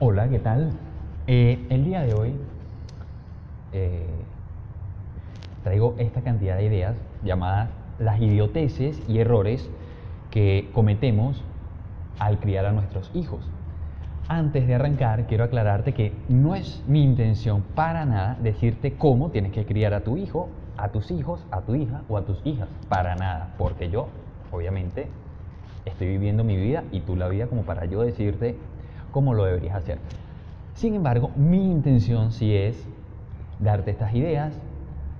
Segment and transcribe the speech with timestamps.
[0.00, 0.70] Hola, ¿qué tal?
[1.26, 2.32] Eh, el día de hoy
[3.72, 4.06] eh,
[5.64, 9.68] traigo esta cantidad de ideas llamadas las idioteces y errores
[10.30, 11.42] que cometemos
[12.20, 13.40] al criar a nuestros hijos.
[14.28, 19.50] Antes de arrancar, quiero aclararte que no es mi intención para nada decirte cómo tienes
[19.50, 22.68] que criar a tu hijo, a tus hijos, a tu hija o a tus hijas.
[22.88, 24.06] Para nada, porque yo,
[24.52, 25.08] obviamente,
[25.86, 28.56] estoy viviendo mi vida y tú la vida como para yo decirte
[29.10, 29.98] cómo lo deberías hacer.
[30.74, 32.86] Sin embargo, mi intención sí es
[33.58, 34.58] darte estas ideas,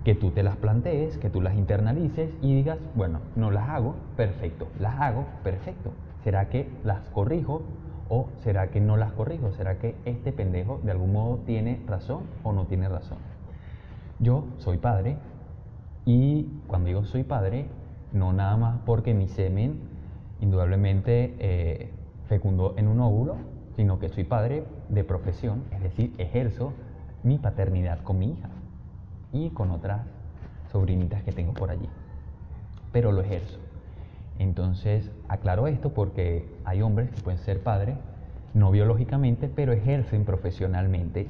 [0.05, 3.95] que tú te las plantees, que tú las internalices y digas, bueno, no las hago,
[4.17, 5.93] perfecto, las hago, perfecto.
[6.25, 7.63] ¿Será que las corrijo
[8.09, 9.53] o será que no las corrijo?
[9.53, 13.19] ¿Será que este pendejo de algún modo tiene razón o no tiene razón?
[14.19, 15.19] Yo soy padre
[16.07, 17.67] y cuando digo soy padre,
[18.13, 19.79] no nada más porque mi semen
[20.41, 21.91] indudablemente eh,
[22.29, 23.37] fecundó en un óvulo,
[23.79, 26.73] sino que soy padre de profesión, es decir, ejerzo
[27.23, 28.49] mi paternidad con mi hija
[29.33, 30.01] y con otras
[30.73, 31.89] sobrinitas que tengo por allí.
[32.91, 33.61] Pero lo ejerzo.
[34.41, 37.95] Entonces, aclaro esto porque hay hombres que pueden ser padres,
[38.53, 41.29] no biológicamente, pero ejercen profesionalmente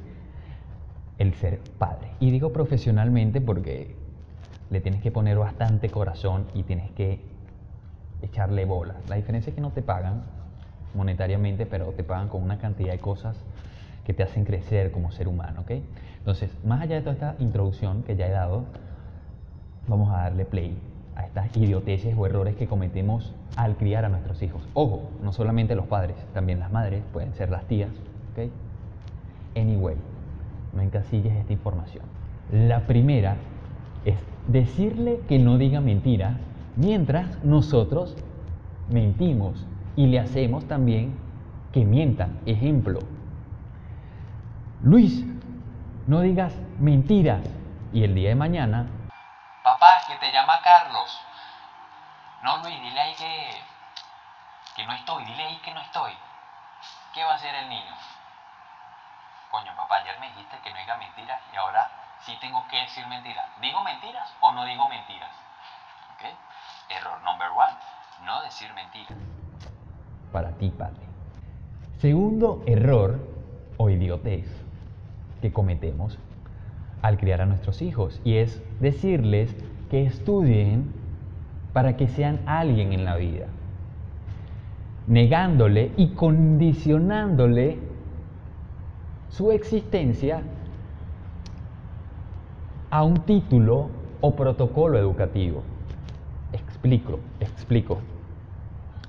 [1.18, 2.12] el ser padre.
[2.18, 3.94] Y digo profesionalmente porque
[4.70, 7.20] le tienes que poner bastante corazón y tienes que
[8.22, 8.96] echarle bolas.
[9.06, 10.37] La diferencia es que no te pagan
[10.94, 13.36] monetariamente, pero te pagan con una cantidad de cosas
[14.04, 15.72] que te hacen crecer como ser humano, ¿ok?
[16.18, 18.64] Entonces, más allá de toda esta introducción que ya he dado,
[19.86, 20.78] vamos a darle play
[21.16, 24.62] a estas idioteces o errores que cometemos al criar a nuestros hijos.
[24.74, 27.90] Ojo, no solamente los padres, también las madres, pueden ser las tías,
[28.32, 28.50] ¿ok?
[29.56, 29.96] Anyway,
[30.72, 32.04] no encasilles esta información.
[32.52, 33.36] La primera
[34.04, 36.36] es decirle que no diga mentiras
[36.76, 38.16] mientras nosotros
[38.90, 39.66] mentimos
[39.98, 41.18] y le hacemos también
[41.72, 42.28] que mienta.
[42.46, 43.00] Ejemplo,
[44.80, 45.24] Luis,
[46.06, 47.42] no digas mentiras.
[47.92, 48.86] Y el día de mañana,
[49.64, 51.20] papá, que te llama Carlos.
[52.44, 53.50] No, Luis, dile ahí que,
[54.76, 56.12] que no estoy, dile ahí que no estoy.
[57.12, 57.94] ¿Qué va a hacer el niño?
[59.50, 63.04] Coño, papá, ayer me dijiste que no diga mentiras y ahora sí tengo que decir
[63.08, 63.46] mentiras.
[63.60, 65.32] ¿Digo mentiras o no digo mentiras?
[66.14, 66.24] ¿Ok?
[66.90, 67.74] Error number one,
[68.24, 69.27] no decir mentiras
[70.32, 71.00] para ti, Padre.
[71.98, 73.18] Segundo error
[73.76, 74.46] o idiotez
[75.40, 76.18] que cometemos
[77.02, 79.54] al criar a nuestros hijos y es decirles
[79.90, 80.92] que estudien
[81.72, 83.46] para que sean alguien en la vida,
[85.06, 87.78] negándole y condicionándole
[89.28, 90.42] su existencia
[92.90, 93.90] a un título
[94.20, 95.62] o protocolo educativo.
[96.52, 97.98] Explico, explico.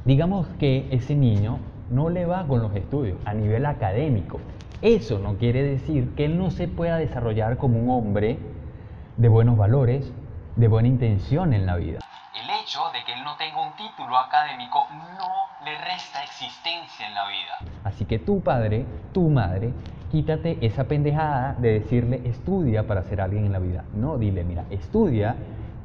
[0.05, 4.39] Digamos que ese niño no le va con los estudios a nivel académico.
[4.81, 8.39] Eso no quiere decir que él no se pueda desarrollar como un hombre
[9.17, 10.13] de buenos valores,
[10.55, 11.99] de buena intención en la vida.
[12.33, 17.13] El hecho de que él no tenga un título académico no le resta existencia en
[17.13, 17.73] la vida.
[17.83, 19.73] Así que tu padre, tu madre,
[20.09, 23.83] quítate esa pendejada de decirle estudia para ser alguien en la vida.
[23.93, 25.35] No, dile, mira, estudia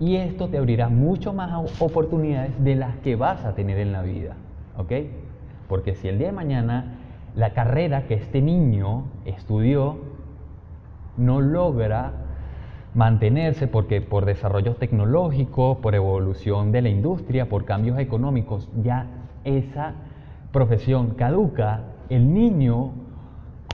[0.01, 4.03] y esto te abrirá mucho más oportunidades de las que vas a tener en la
[4.03, 4.35] vida.
[4.77, 4.93] ¿Ok?
[5.69, 6.99] Porque si el día de mañana
[7.35, 9.99] la carrera que este niño estudió
[11.17, 12.13] no logra
[12.95, 19.07] mantenerse porque por desarrollo tecnológico, por evolución de la industria, por cambios económicos, ya
[19.45, 19.95] esa
[20.53, 22.93] profesión caduca, el niño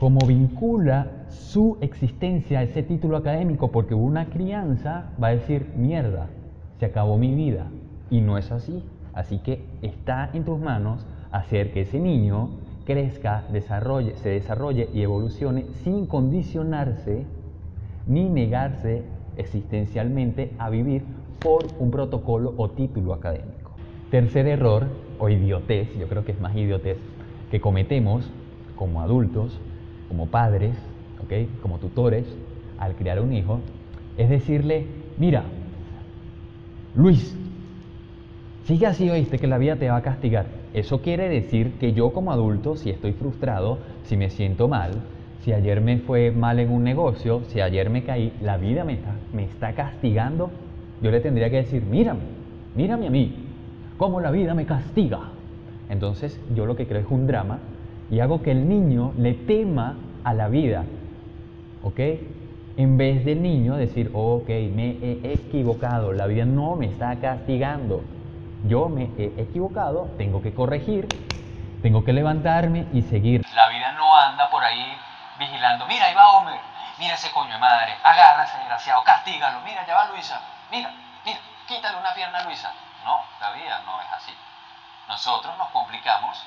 [0.01, 6.27] como vincula su existencia a ese título académico porque una crianza, va a decir, mierda,
[6.79, 7.67] se acabó mi vida.
[8.09, 8.83] Y no es así.
[9.13, 12.49] Así que está en tus manos hacer que ese niño
[12.83, 17.27] crezca, desarrolle, se desarrolle y evolucione sin condicionarse
[18.07, 19.03] ni negarse
[19.37, 21.03] existencialmente a vivir
[21.39, 23.73] por un protocolo o título académico.
[24.09, 24.87] Tercer error
[25.19, 26.97] o idiotez, yo creo que es más idiotez,
[27.51, 28.31] que cometemos
[28.75, 29.61] como adultos
[30.11, 30.75] como padres,
[31.61, 32.25] como tutores,
[32.77, 33.61] al criar un hijo,
[34.17, 34.85] es decirle,
[35.17, 35.45] mira,
[36.95, 37.33] Luis,
[38.65, 40.47] sigue así, oíste, que la vida te va a castigar.
[40.73, 45.01] Eso quiere decir que yo como adulto, si estoy frustrado, si me siento mal,
[45.39, 48.95] si ayer me fue mal en un negocio, si ayer me caí, la vida me
[48.95, 50.51] está, me está castigando,
[51.01, 52.19] yo le tendría que decir, mírame,
[52.75, 53.33] mírame a mí,
[53.97, 55.31] cómo la vida me castiga.
[55.89, 57.59] Entonces yo lo que creo es un drama
[58.11, 60.83] y hago que el niño le tema a la vida,
[61.83, 61.99] ¿ok?
[62.77, 68.01] En vez del niño decir, ok, me he equivocado, la vida no me está castigando,
[68.67, 71.07] yo me he equivocado, tengo que corregir
[71.81, 73.41] Tengo que levantarme y seguir.
[73.55, 74.99] La vida no anda por ahí
[75.39, 75.87] vigilando.
[75.87, 76.59] Mira, ahí va Homer.
[76.99, 77.97] Mira ese coño de madre.
[78.03, 79.03] Agarra ese desgraciado.
[79.03, 79.61] Castígalo.
[79.61, 80.39] Mira, ya va Luisa.
[80.69, 80.91] Mira,
[81.25, 81.39] mira.
[81.67, 82.71] Quítale una pierna a Luisa.
[83.03, 84.31] No, la vida no es así.
[85.07, 86.37] Nosotros nos complicamos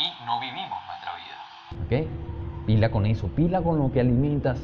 [0.00, 2.04] y no vivimos nuestra vida.
[2.04, 2.66] ¿Ok?
[2.66, 3.28] Pila con eso.
[3.28, 4.60] Pila con lo que alimentas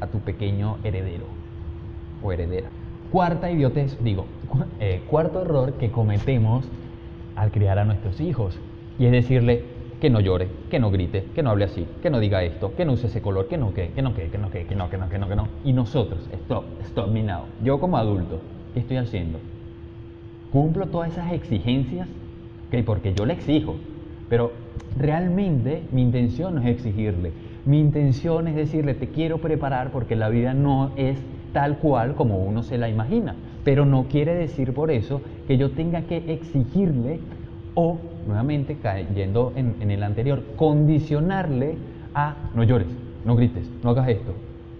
[0.00, 1.26] a tu pequeño heredero
[2.22, 2.68] o heredera.
[3.10, 6.68] Cuarta idiotez, digo, cu- eh, cuarto error que cometemos
[7.36, 8.58] al criar a nuestros hijos.
[8.98, 9.64] Y es decirle
[10.00, 12.84] que no llore, que no grite, que no hable así, que no diga esto, que
[12.84, 14.90] no use ese color, que no que, que no que, que no que, que no,
[14.90, 15.48] que no, que no, que no.
[15.64, 17.42] Y nosotros, stop, stop me now.
[17.62, 18.40] Yo como adulto,
[18.74, 19.38] ¿qué estoy haciendo?
[20.50, 22.08] Cumplo todas esas exigencias,
[22.70, 23.76] que porque yo le exijo,
[24.28, 24.52] pero
[24.98, 27.32] realmente mi intención no es exigirle.
[27.64, 31.18] Mi intención es decirle, te quiero preparar porque la vida no es
[31.52, 33.34] tal cual como uno se la imagina.
[33.64, 37.18] Pero no quiere decir por eso que yo tenga que exigirle
[37.74, 41.76] o, nuevamente cayendo en, el anterior, condicionarle
[42.14, 42.88] a no llores,
[43.24, 44.32] no grites, no hagas esto.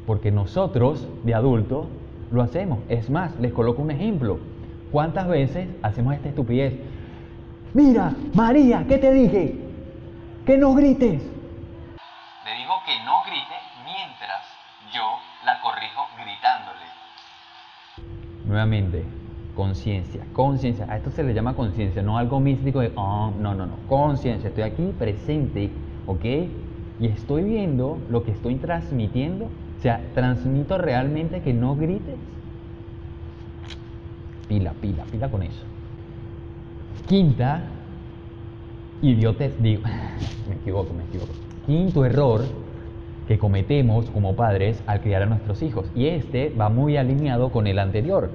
[0.06, 1.86] Porque nosotros, de adultos,
[2.30, 2.78] lo hacemos.
[2.88, 4.38] Es más, les coloco un ejemplo.
[4.92, 6.74] ¿Cuántas veces hacemos esta estupidez?
[7.76, 9.54] Mira, María, ¿qué te dije?
[10.46, 11.20] Que no grites.
[11.20, 14.40] Le digo que no grite mientras
[14.94, 15.02] yo
[15.44, 16.86] la corrijo gritándole.
[18.46, 19.04] Nuevamente,
[19.54, 20.86] conciencia, conciencia.
[20.88, 23.76] A esto se le llama conciencia, no algo místico de, oh, no, no, no.
[23.90, 25.70] Conciencia, estoy aquí presente,
[26.06, 26.24] ¿ok?
[26.98, 29.50] Y estoy viendo lo que estoy transmitiendo.
[29.78, 32.16] O sea, transmito realmente que no grites.
[34.48, 35.75] Pila, pila, pila con eso.
[37.06, 37.62] Quinta,
[39.02, 39.82] idiotez, digo,
[40.48, 41.32] me equivoco, me equivoco.
[41.66, 42.42] Quinto error
[43.28, 45.90] que cometemos como padres al criar a nuestros hijos.
[45.94, 48.30] Y este va muy alineado con el anterior.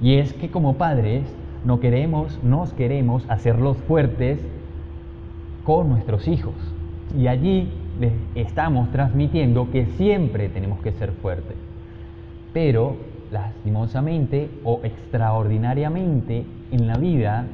[0.00, 1.24] Y es que como padres
[1.64, 4.38] no queremos, nos queremos hacerlos fuertes
[5.64, 6.54] con nuestros hijos.
[7.18, 7.68] Y allí
[8.00, 11.56] les estamos transmitiendo que siempre tenemos que ser fuertes.
[12.52, 12.96] Pero
[13.30, 17.46] lastimosamente o extraordinariamente en la vida,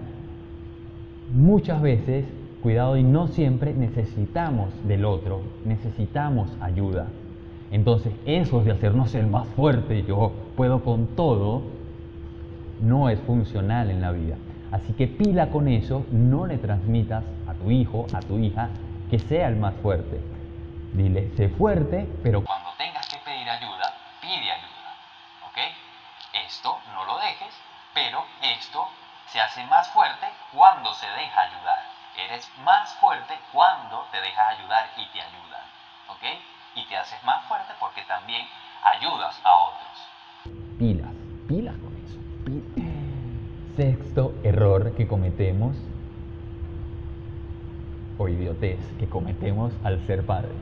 [1.33, 2.25] muchas veces,
[2.63, 7.07] cuidado y no siempre necesitamos del otro, necesitamos ayuda.
[7.71, 11.63] Entonces, eso de hacernos el más fuerte, yo puedo con todo,
[12.81, 14.37] no es funcional en la vida.
[14.71, 18.71] Así que pila con eso, no le transmitas a tu hijo, a tu hija,
[19.11, 20.21] que sea el más fuerte.
[20.93, 22.45] Dile, sé fuerte, pero
[22.79, 24.91] tengas que pedir ayuda, pide ayuda.
[25.49, 25.59] ¿Ok?
[26.47, 27.55] Esto no lo dejes,
[27.95, 28.87] pero esto
[29.29, 31.79] se hace más fuerte cuando se deja ayudar.
[32.17, 35.65] Eres más fuerte cuando te dejas ayudar y te ayudan.
[36.09, 36.23] ¿Ok?
[36.77, 38.47] Y te haces más fuerte porque también
[38.83, 40.09] ayudas a otros.
[40.79, 41.11] pilas,
[41.49, 42.19] pilas con eso.
[42.45, 42.93] pi-
[43.77, 45.77] Sexto error que cometemos,
[48.19, 50.53] o idiotez que cometemos al ser padres.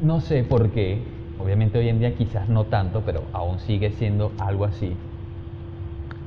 [0.00, 1.02] No sé por qué,
[1.38, 4.94] obviamente hoy en día quizás no tanto, pero aún sigue siendo algo así.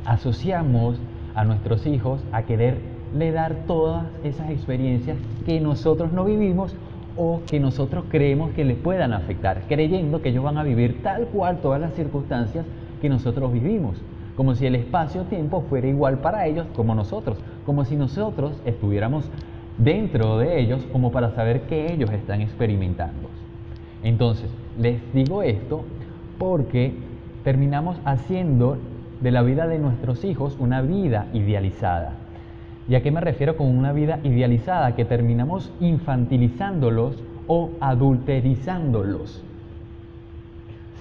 [0.06, 0.98] Asociamos
[1.36, 6.75] a nuestros hijos a quererle dar todas esas experiencias que nosotros no vivimos
[7.18, 11.25] o que nosotros creemos que les puedan afectar, creyendo que ellos van a vivir tal
[11.27, 12.65] cual todas las circunstancias
[13.01, 13.98] que nosotros vivimos,
[14.36, 19.26] como si el espacio-tiempo fuera igual para ellos como nosotros, como si nosotros estuviéramos
[19.78, 23.30] dentro de ellos como para saber que ellos están experimentando.
[24.04, 24.49] Entonces,
[24.80, 25.83] les digo esto
[26.37, 26.94] porque
[27.44, 28.77] terminamos haciendo
[29.21, 32.13] de la vida de nuestros hijos una vida idealizada.
[32.89, 34.95] ¿Y a qué me refiero con una vida idealizada?
[34.95, 39.44] Que terminamos infantilizándolos o adulterizándolos.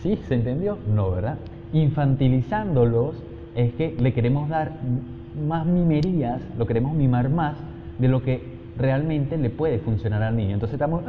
[0.02, 0.18] ¿Sí?
[0.26, 0.78] ¿Se entendió?
[0.92, 1.38] No, ¿verdad?
[1.72, 3.16] Infantilizándolos
[3.54, 4.72] es que le queremos dar
[5.46, 7.56] más mimerías, lo queremos mimar más
[7.98, 10.54] de lo que realmente le puede funcionar al niño.
[10.54, 11.04] Entonces estamos...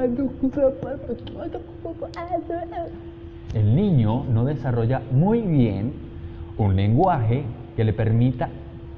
[3.54, 5.94] El niño no desarrolla muy bien
[6.58, 7.44] un lenguaje
[7.76, 8.50] que le permita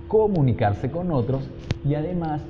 [0.07, 1.47] comunicarse con otros
[1.85, 2.41] y además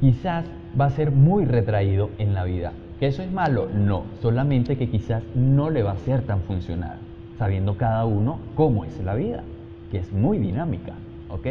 [0.00, 0.44] quizás
[0.78, 2.72] va a ser muy retraído en la vida.
[2.98, 3.68] ¿Que eso es malo?
[3.72, 6.98] No, solamente que quizás no le va a ser tan funcional,
[7.38, 9.44] sabiendo cada uno cómo es la vida,
[9.92, 10.94] que es muy dinámica,
[11.28, 11.46] ¿ok?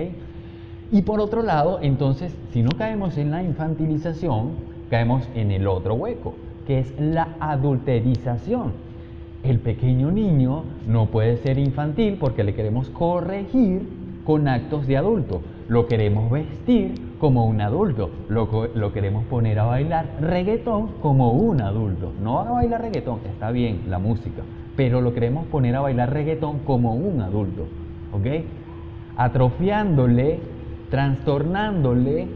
[0.92, 4.52] Y por otro lado, entonces, si no caemos en la infantilización,
[4.90, 8.72] caemos en el otro hueco, que es la adulterización.
[9.44, 13.88] El pequeño niño no puede ser infantil porque le queremos corregir
[14.24, 15.42] con actos de adulto.
[15.68, 18.10] Lo queremos vestir como un adulto.
[18.30, 22.14] Lo, lo queremos poner a bailar reggaetón como un adulto.
[22.24, 24.42] No a bailar reggaetón, está bien la música,
[24.78, 27.66] pero lo queremos poner a bailar reggaetón como un adulto.
[28.14, 28.46] ¿Ok?
[29.18, 30.57] Atrofiándole
[30.90, 32.28] trastornándole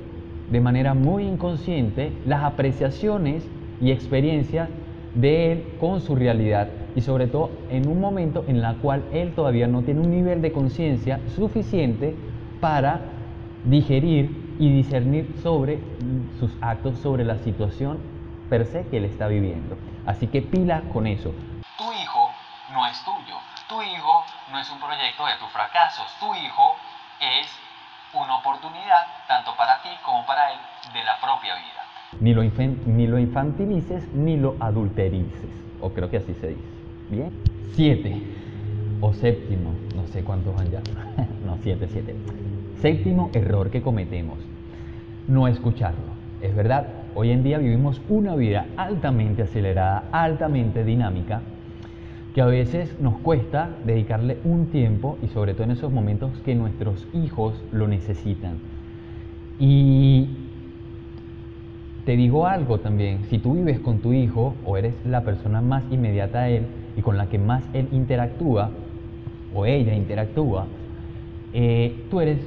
[0.49, 3.47] de manera muy inconsciente las apreciaciones
[3.79, 4.69] y experiencias
[5.13, 9.33] de él con su realidad y sobre todo en un momento en la cual él
[9.33, 12.15] todavía no tiene un nivel de conciencia suficiente
[12.59, 13.01] para
[13.63, 15.79] digerir y discernir sobre
[16.39, 17.99] sus actos, sobre la situación
[18.49, 19.77] per se que él está viviendo.
[20.05, 21.33] Así que pila con eso.
[21.77, 22.29] Tu hijo
[22.73, 23.35] no es tuyo.
[23.69, 26.05] Tu hijo no es un proyecto de tus fracasos.
[26.19, 26.75] Tu hijo
[27.21, 27.47] es
[28.13, 30.59] una oportunidad tanto para ti como para él
[30.93, 31.81] de la propia vida.
[32.19, 32.33] Ni
[33.07, 35.49] lo, infantilices ni lo adulterices.
[35.79, 36.61] O creo que así se dice.
[37.09, 37.31] Bien.
[37.73, 38.21] Siete.
[38.99, 39.71] O séptimo.
[39.95, 40.81] No sé cuántos van ya.
[41.45, 42.15] no, siete, siete.
[42.81, 44.39] Séptimo error que cometemos.
[45.27, 46.11] No escucharlo.
[46.41, 51.41] Es verdad, hoy en día vivimos una vida altamente acelerada, altamente dinámica,
[52.33, 56.55] que a veces nos cuesta dedicarle un tiempo y sobre todo en esos momentos que
[56.55, 58.53] nuestros hijos lo necesitan.
[59.59, 60.29] Y
[62.05, 65.83] te digo algo también, si tú vives con tu hijo o eres la persona más
[65.91, 68.71] inmediata a él y con la que más él interactúa
[69.53, 70.67] o ella interactúa,
[71.53, 72.39] eh, tú eres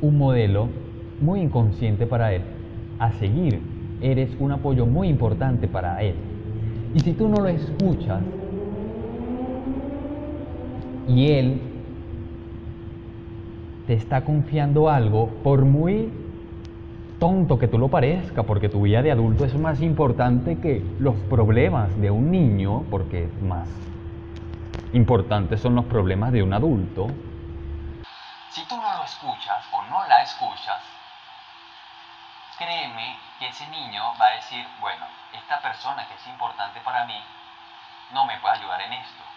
[0.00, 0.68] un modelo
[1.20, 2.42] muy inconsciente para él
[2.98, 3.60] a seguir.
[4.00, 6.16] Eres un apoyo muy importante para él.
[6.92, 8.20] Y si tú no lo escuchas
[11.08, 11.62] y él
[13.86, 16.12] te está confiando algo, por muy
[17.18, 21.16] tonto que tú lo parezca, porque tu vida de adulto es más importante que los
[21.30, 23.68] problemas de un niño, porque más
[24.92, 27.08] importantes son los problemas de un adulto,
[28.52, 30.82] si tú no lo escuchas o no la escuchas,
[32.58, 37.18] créeme que ese niño va a decir, bueno, esta persona que es importante para mí
[38.12, 39.31] no me puede ayudar en esto.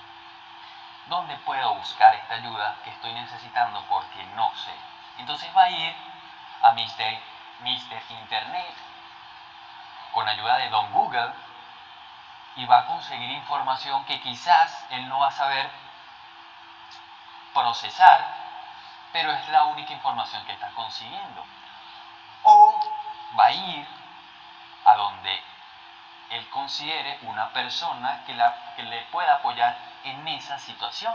[1.07, 4.73] ¿Dónde puedo buscar esta ayuda que estoy necesitando porque no sé?
[5.17, 5.95] Entonces va a ir
[6.61, 8.01] a Mr.
[8.09, 8.75] Internet
[10.13, 11.33] con ayuda de Don Google
[12.55, 15.69] y va a conseguir información que quizás él no va a saber
[17.53, 18.45] procesar
[19.15, 21.45] pero es la única información que está consiguiendo.
[22.43, 22.77] O
[23.39, 23.87] va a ir
[24.83, 25.41] a donde
[26.31, 29.73] él considere una persona que, la, que le pueda apoyar
[30.05, 31.13] en esa situación.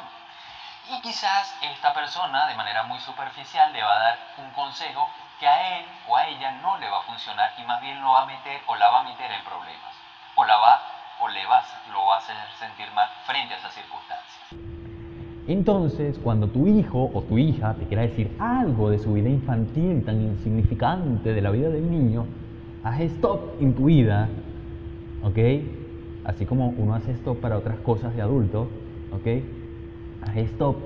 [0.91, 5.47] Y quizás esta persona, de manera muy superficial, le va a dar un consejo que
[5.47, 8.23] a él o a ella no le va a funcionar y más bien lo va
[8.23, 9.95] a meter o la va a meter en problemas.
[10.35, 10.81] O, la va,
[11.21, 14.71] o le va, lo va a hacer sentir mal frente a esas circunstancias.
[15.47, 20.05] Entonces, cuando tu hijo o tu hija te quiera decir algo de su vida infantil
[20.05, 22.27] tan insignificante de la vida del niño,
[22.85, 24.29] haz stop en tu vida,
[25.23, 25.80] ¿ok?
[26.25, 28.69] Así como uno hace stop para otras cosas de adulto,
[29.13, 29.43] ¿ok?
[30.23, 30.77] Haz stop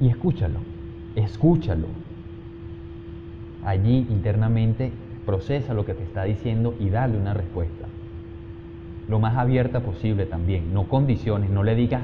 [0.00, 0.60] y escúchalo,
[1.16, 1.88] escúchalo.
[3.64, 4.92] Allí internamente
[5.26, 7.86] procesa lo que te está diciendo y dale una respuesta.
[9.08, 12.02] Lo más abierta posible también, no condiciones, no le digas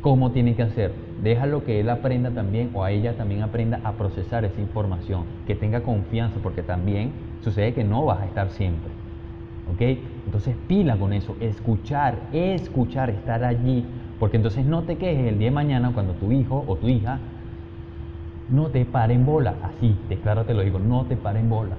[0.00, 0.92] cómo tiene que hacer.
[1.22, 5.56] Déjalo que él aprenda también o a ella también aprenda a procesar esa información, que
[5.56, 7.10] tenga confianza, porque también
[7.42, 8.90] sucede que no vas a estar siempre.
[9.72, 9.98] ¿Ok?
[10.26, 13.84] Entonces pila con eso, escuchar, escuchar, estar allí,
[14.18, 17.18] porque entonces no te quejes el día de mañana cuando tu hijo o tu hija
[18.50, 21.76] no te pare en bola, así, de te lo digo, no te pare en bola.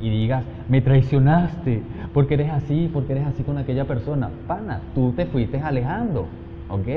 [0.00, 4.30] Y digas, me traicionaste, porque eres así, porque eres así con aquella persona.
[4.46, 6.26] Pana, tú te fuiste alejando,
[6.68, 6.88] ¿ok?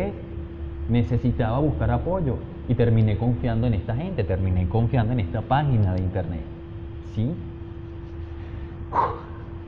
[0.89, 2.37] necesitaba buscar apoyo
[2.67, 6.41] y terminé confiando en esta gente, terminé confiando en esta página de internet.
[7.13, 7.33] ¿Sí?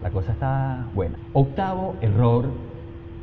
[0.06, 1.16] La cosa está buena.
[1.34, 2.46] Octavo error,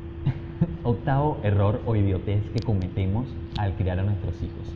[0.83, 4.67] octavo error o idiotez que cometemos al criar a nuestros hijos.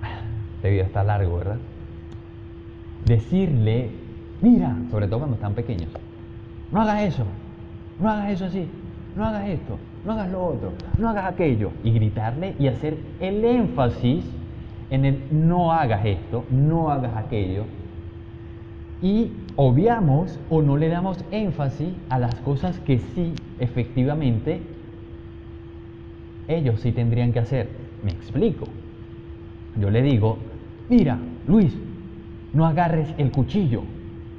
[0.56, 1.58] Este video está largo, ¿verdad?
[3.04, 3.90] Decirle,
[4.40, 5.90] mira, sobre todo cuando están pequeños,
[6.72, 7.24] no hagas eso,
[8.00, 8.66] no hagas eso así,
[9.14, 11.70] no hagas esto, no hagas lo otro, no hagas aquello.
[11.84, 14.24] Y gritarle y hacer el énfasis
[14.88, 17.66] en el no hagas esto, no hagas aquello.
[19.02, 24.60] Y obviamos o no le damos énfasis a las cosas que sí, efectivamente,
[26.46, 27.68] ellos sí tendrían que hacer.
[28.02, 28.66] Me explico.
[29.76, 30.38] Yo le digo,
[30.88, 31.76] mira, Luis,
[32.52, 33.82] no agarres el cuchillo.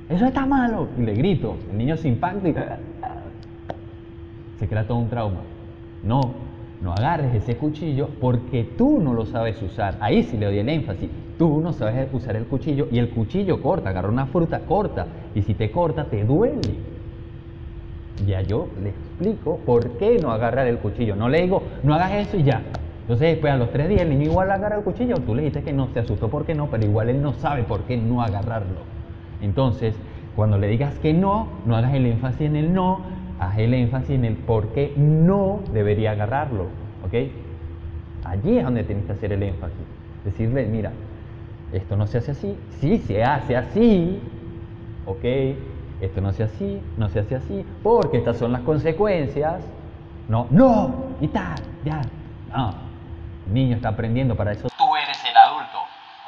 [0.09, 0.87] Eso está malo.
[0.97, 1.57] Y le grito.
[1.71, 2.39] El niño se impacta
[4.59, 5.41] se crea todo un trauma.
[6.03, 6.21] No,
[6.81, 9.97] no agarres ese cuchillo porque tú no lo sabes usar.
[9.99, 11.09] Ahí sí le doy el énfasis.
[11.37, 15.07] Tú no sabes usar el cuchillo y el cuchillo corta, agarra una fruta, corta.
[15.33, 16.75] Y si te corta, te duele.
[18.25, 21.15] Ya yo le explico por qué no agarrar el cuchillo.
[21.15, 22.61] No le digo, no hagas eso y ya.
[23.01, 25.63] Entonces después a los tres días el niño igual agarra el cuchillo, tú le dijiste
[25.63, 28.81] que no, se asustó porque no, pero igual él no sabe por qué no agarrarlo.
[29.41, 29.95] Entonces,
[30.35, 32.99] cuando le digas que no, no hagas el énfasis en el no,
[33.39, 36.63] haz el énfasis en el por qué no debería agarrarlo,
[37.05, 37.13] ¿ok?
[38.25, 39.77] Allí es donde tienes que hacer el énfasis.
[40.23, 40.91] Decirle, mira,
[41.71, 44.21] esto no se hace así, sí se hace así,
[45.05, 45.23] ¿ok?
[46.01, 49.63] Esto no se hace así, no se hace así, porque estas son las consecuencias.
[50.27, 52.01] No, no, y tal, ya.
[52.49, 52.73] No,
[53.47, 54.67] el niño está aprendiendo para eso.
[54.77, 55.79] Tú eres el adulto,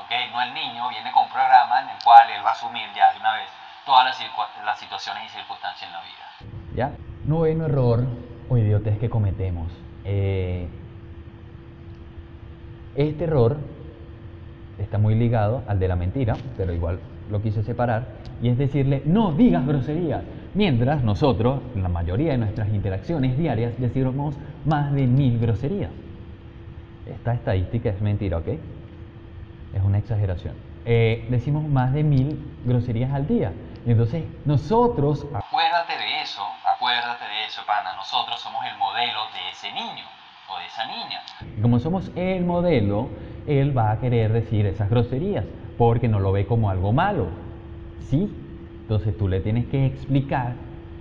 [0.02, 0.12] ¿ok?
[0.32, 3.12] No el niño, viene con un programa en el cual él va a asumir ya
[3.14, 3.50] de una vez
[3.86, 6.59] todas las, las situaciones y circunstancias en la vida.
[6.76, 6.94] ¿Ya?
[7.26, 8.06] Noveno error
[8.50, 9.72] o idiotez que cometemos.
[10.06, 10.68] Eh,
[12.96, 13.58] este error
[14.78, 17.00] está muy ligado al de la mentira, pero igual
[17.30, 18.08] lo quise separar,
[18.42, 20.24] y es decirle, no digas groserías.
[20.56, 24.36] Mientras nosotros, en la mayoría de nuestras interacciones diarias, decimos
[24.66, 25.92] más de mil groserías.
[27.06, 28.48] Esta estadística es mentira, ¿ok?
[28.48, 30.56] Es una exageración.
[30.86, 33.52] Eh, decimos más de mil groserías al día.
[33.86, 36.42] Entonces nosotros Acuérdate de eso,
[36.90, 37.96] acuérdate de eso, pana.
[37.96, 40.06] Nosotros somos el modelo de ese niño
[40.50, 41.22] o de esa niña.
[41.62, 43.10] Como somos el modelo,
[43.48, 45.46] él va a querer decir esas groserías
[45.78, 47.28] porque no lo ve como algo malo.
[48.10, 48.34] ¿Sí?
[48.82, 50.54] Entonces tú le tienes que explicar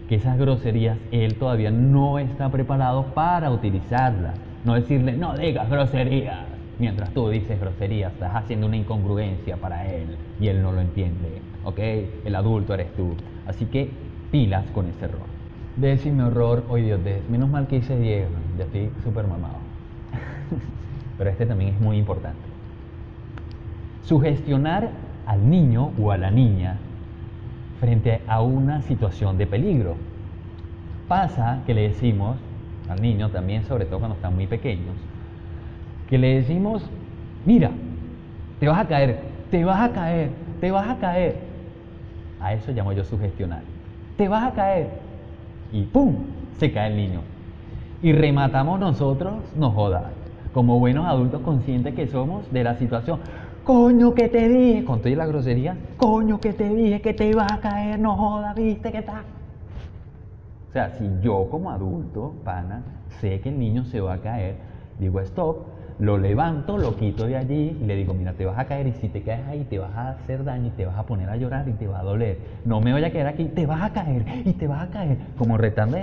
[0.09, 4.39] que esas groserías él todavía no está preparado para utilizarlas.
[4.65, 6.41] No decirle, no digas groserías.
[6.79, 11.41] Mientras tú dices groserías, estás haciendo una incongruencia para él y él no lo entiende.
[11.65, 11.79] ¿Ok?
[12.25, 13.17] El adulto eres tú.
[13.47, 13.91] Así que
[14.31, 15.38] pilas con ese error.
[15.81, 17.23] Décimo error o idiotez.
[17.31, 19.59] Menos mal que hice 10, ya estoy súper mamado.
[21.19, 22.41] Pero este también es muy importante.
[24.03, 24.91] Sugestionar
[25.25, 26.79] al niño o a la niña
[27.79, 29.95] frente a una situación de peligro.
[31.07, 32.39] Pasa que le decimos
[32.89, 34.97] al niño también, sobre todo cuando están muy pequeños,
[36.09, 36.83] que le decimos,
[37.47, 37.71] mira,
[38.59, 39.21] te vas a caer,
[39.51, 40.31] te vas a caer,
[40.61, 41.37] te vas a caer.
[42.41, 43.63] A eso llamo yo sugestionar.
[44.17, 45.08] Te vas a caer.
[45.73, 46.17] Y ¡pum!
[46.59, 47.21] Se cae el niño.
[48.03, 50.05] Y rematamos nosotros, no jodas,
[50.53, 53.21] como buenos adultos conscientes que somos de la situación.
[53.65, 57.53] Coño que te dije, con toda la grosería, coño que te dije que te ibas
[57.53, 59.25] a caer, no jodas, viste que está.
[60.69, 62.83] O sea, si yo como adulto, pana,
[63.21, 64.57] sé que el niño se va a caer,
[64.99, 65.67] digo stop,
[65.99, 68.93] lo levanto, lo quito de allí y le digo, mira, te vas a caer y
[68.93, 71.37] si te caes ahí te vas a hacer daño y te vas a poner a
[71.37, 72.39] llorar y te va a doler.
[72.65, 75.19] No me voy a quedar aquí, te vas a caer y te vas a caer,
[75.37, 75.99] como retando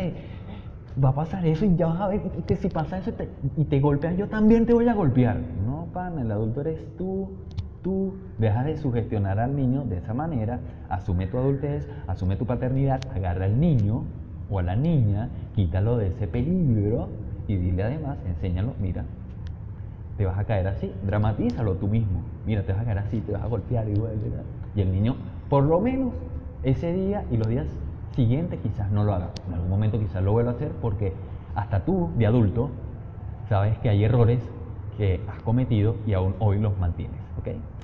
[1.03, 3.11] va a pasar eso y ya vas a ver que si pasa eso
[3.57, 5.37] y te golpeas, yo también te voy a golpear.
[5.65, 7.33] No, pana, el adulto eres tú,
[7.81, 8.15] tú.
[8.37, 13.45] Deja de sugestionar al niño de esa manera, asume tu adultez, asume tu paternidad, agarra
[13.45, 14.03] al niño
[14.49, 17.09] o a la niña, quítalo de ese peligro
[17.47, 19.05] y dile además, enséñalo, mira,
[20.17, 22.21] te vas a caer así, dramatízalo tú mismo.
[22.45, 23.93] Mira, te vas a caer así, te vas a golpear y.
[24.75, 25.15] Y el niño,
[25.49, 26.13] por lo menos
[26.63, 27.67] ese día y los días
[28.15, 29.29] siguientes quizás no lo haga.
[29.47, 31.13] En algún momento quizás lo vuelva a hacer porque
[31.53, 32.69] hasta tú, de adulto,
[33.47, 34.39] sabes que hay errores
[34.97, 37.19] que has cometido y aún hoy los mantienes.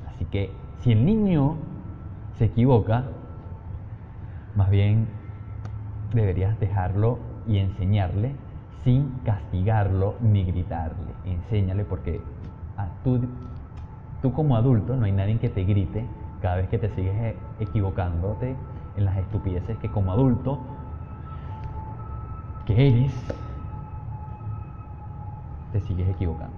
[0.07, 1.55] Así que si el niño
[2.37, 3.05] se equivoca,
[4.55, 5.07] más bien
[6.13, 8.35] deberías dejarlo y enseñarle
[8.83, 11.13] sin castigarlo ni gritarle.
[11.25, 12.21] Enséñale porque
[12.77, 13.19] ah, tú,
[14.21, 16.05] tú como adulto no hay nadie que te grite
[16.41, 18.55] cada vez que te sigues eh, equivocándote
[18.97, 20.59] en las estupideces que como adulto
[22.65, 23.13] que eres
[25.71, 26.55] te sigues equivocando.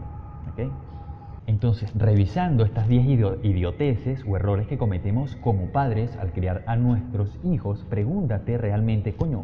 [1.45, 6.75] Entonces, revisando estas 10 idio- idioteces o errores que cometemos como padres al criar a
[6.77, 9.43] nuestros hijos, pregúntate realmente, coño,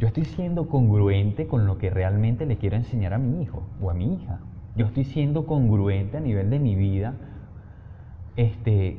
[0.00, 3.90] yo estoy siendo congruente con lo que realmente le quiero enseñar a mi hijo o
[3.90, 4.40] a mi hija.
[4.74, 7.12] Yo estoy siendo congruente a nivel de mi vida
[8.34, 8.96] este,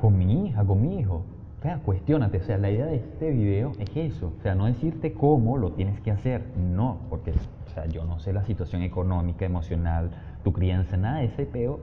[0.00, 1.24] con mi hija, con mi hijo.
[1.58, 2.38] O sea, cuestiónate.
[2.38, 4.32] O sea, la idea de este video es eso.
[4.38, 6.44] O sea, no decirte cómo lo tienes que hacer.
[6.56, 10.10] No, porque o sea, yo no sé la situación económica, emocional,
[10.44, 11.80] tu crianza, nada de ese peo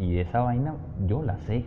[0.00, 1.66] y esa vaina, yo la sé.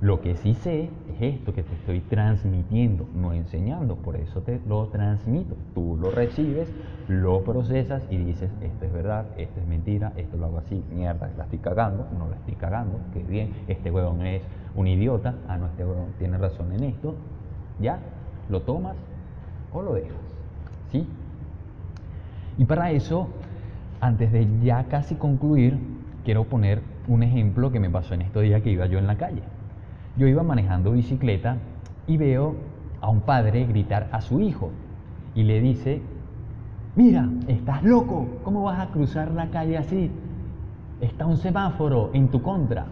[0.00, 4.60] Lo que sí sé es esto que te estoy transmitiendo, no enseñando, por eso te
[4.68, 5.56] lo transmito.
[5.74, 6.72] Tú lo recibes,
[7.08, 11.28] lo procesas y dices, esto es verdad, esto es mentira, esto lo hago así, mierda,
[11.36, 14.42] la estoy cagando, no la estoy cagando, qué bien, este huevón es
[14.76, 17.16] un idiota, ah, no, este huevón tiene razón en esto,
[17.80, 17.98] ya,
[18.48, 18.96] lo tomas
[19.72, 20.12] o lo dejas,
[20.92, 21.08] ¿sí?
[22.56, 23.30] Y para eso,
[24.00, 25.76] antes de ya casi concluir,
[26.24, 29.16] quiero poner un ejemplo que me pasó en estos días que iba yo en la
[29.16, 29.42] calle.
[30.18, 31.58] Yo iba manejando bicicleta
[32.08, 32.56] y veo
[33.00, 34.70] a un padre gritar a su hijo
[35.36, 36.02] y le dice,
[36.96, 40.10] mira, estás loco, ¿cómo vas a cruzar la calle así?
[41.00, 42.86] Está un semáforo en tu contra.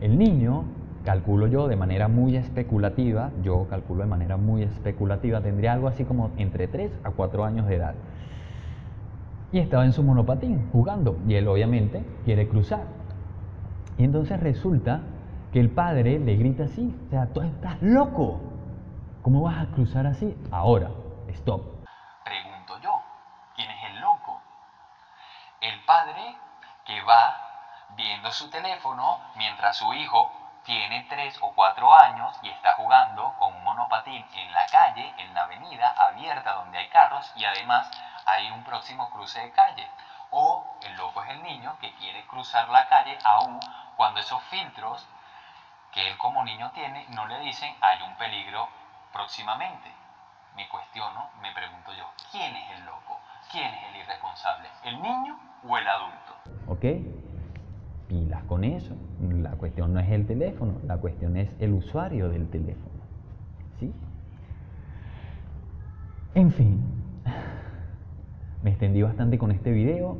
[0.00, 0.64] El niño,
[1.04, 6.04] calculo yo de manera muy especulativa, yo calculo de manera muy especulativa, tendría algo así
[6.04, 7.94] como entre 3 a 4 años de edad.
[9.52, 12.84] Y estaba en su monopatín jugando y él obviamente quiere cruzar.
[13.98, 15.02] Y entonces resulta
[15.54, 18.40] que el padre le grita así, o sea, tú estás loco,
[19.22, 20.36] ¿cómo vas a cruzar así?
[20.50, 20.90] Ahora,
[21.28, 21.86] stop.
[22.24, 23.00] Pregunto yo,
[23.54, 24.42] ¿quién es el loco?
[25.60, 26.36] El padre
[26.84, 27.36] que va
[27.96, 30.32] viendo su teléfono mientras su hijo
[30.64, 35.34] tiene 3 o 4 años y está jugando con un monopatín en la calle, en
[35.34, 37.88] la avenida abierta donde hay carros y además
[38.26, 39.88] hay un próximo cruce de calle.
[40.32, 43.60] O el loco es el niño que quiere cruzar la calle aún
[43.96, 45.06] cuando esos filtros
[45.94, 48.66] que él como niño tiene no le dicen hay un peligro
[49.12, 49.88] próximamente.
[50.56, 53.20] Me cuestiono, me pregunto yo, ¿quién es el loco?
[53.50, 54.68] ¿Quién es el irresponsable?
[54.84, 56.32] ¿El niño o el adulto?
[56.66, 58.08] ¿Ok?
[58.08, 58.94] Pilas con eso.
[59.20, 62.90] La cuestión no es el teléfono, la cuestión es el usuario del teléfono.
[63.78, 63.92] ¿Sí?
[66.34, 66.82] En fin,
[68.62, 70.18] me extendí bastante con este video.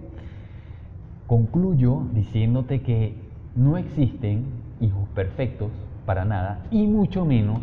[1.26, 3.18] Concluyo diciéndote que
[3.56, 5.70] no existen hijos perfectos
[6.06, 7.60] para nada y mucho menos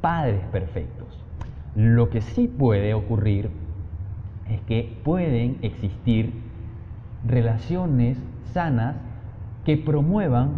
[0.00, 1.22] padres perfectos.
[1.74, 3.50] Lo que sí puede ocurrir
[4.48, 6.32] es que pueden existir
[7.26, 8.18] relaciones
[8.52, 8.96] sanas
[9.64, 10.50] que promuevan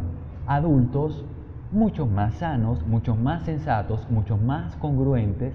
[0.47, 1.25] adultos
[1.71, 5.55] mucho más sanos, mucho más sensatos, mucho más congruentes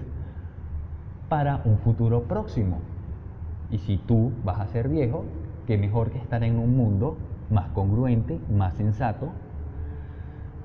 [1.28, 2.78] para un futuro próximo.
[3.70, 5.24] Y si tú vas a ser viejo,
[5.66, 7.16] qué mejor que estar en un mundo
[7.50, 9.30] más congruente, más sensato,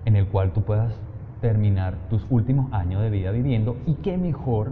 [0.05, 0.93] en el cual tú puedas
[1.41, 4.71] terminar tus últimos años de vida viviendo y qué mejor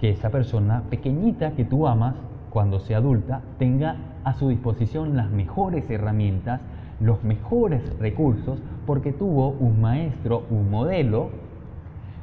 [0.00, 2.16] que esa persona pequeñita que tú amas
[2.50, 6.60] cuando sea adulta tenga a su disposición las mejores herramientas,
[7.00, 11.30] los mejores recursos, porque tuvo un maestro, un modelo,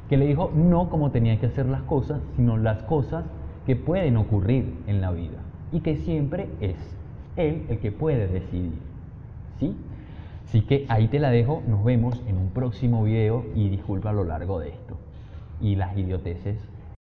[0.08, 3.24] que le dijo no como tenía que hacer las cosas, sino las cosas
[3.66, 5.38] que pueden ocurrir en la vida
[5.72, 6.76] y que siempre es
[7.36, 8.72] él el que puede decidir.
[9.58, 9.76] ¿Sí?
[10.50, 14.12] Así que ahí te la dejo, nos vemos en un próximo video y disculpa a
[14.12, 14.96] lo largo de esto.
[15.60, 16.58] Y las idioteces